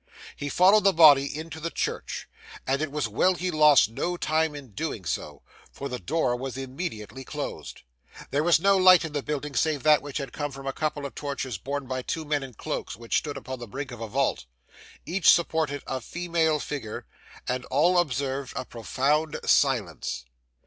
[0.35, 2.27] He followed the body into the church,
[2.65, 6.57] and it was well he lost no time in doing so, for the door was
[6.57, 7.83] immediately closed.
[8.31, 11.13] There was no light in the building save that which came from a couple of
[11.13, 14.45] torches borne by two men in cloaks, who stood upon the brink of a vault.
[15.05, 17.05] Each supported a female figure,
[17.47, 20.25] and all observed a profound silence.